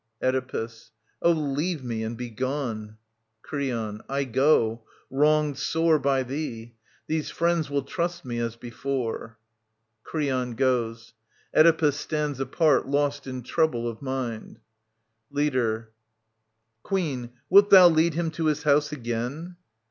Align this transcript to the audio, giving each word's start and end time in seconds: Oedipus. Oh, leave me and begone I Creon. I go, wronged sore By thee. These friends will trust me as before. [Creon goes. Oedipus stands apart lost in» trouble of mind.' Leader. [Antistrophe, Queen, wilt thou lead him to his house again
Oedipus. 0.19 0.93
Oh, 1.21 1.31
leave 1.31 1.83
me 1.83 2.01
and 2.01 2.17
begone 2.17 2.97
I 2.97 3.47
Creon. 3.47 4.01
I 4.09 4.23
go, 4.23 4.83
wronged 5.11 5.59
sore 5.59 5.99
By 5.99 6.23
thee. 6.23 6.73
These 7.05 7.29
friends 7.29 7.69
will 7.69 7.83
trust 7.83 8.25
me 8.25 8.39
as 8.39 8.55
before. 8.55 9.37
[Creon 10.03 10.55
goes. 10.55 11.13
Oedipus 11.55 11.97
stands 11.99 12.39
apart 12.39 12.87
lost 12.87 13.27
in» 13.27 13.43
trouble 13.43 13.87
of 13.87 14.01
mind.' 14.01 14.59
Leader. 15.29 15.73
[Antistrophe, 15.91 16.81
Queen, 16.81 17.29
wilt 17.51 17.69
thou 17.69 17.87
lead 17.87 18.15
him 18.15 18.31
to 18.31 18.45
his 18.47 18.63
house 18.63 18.91
again 18.91 19.55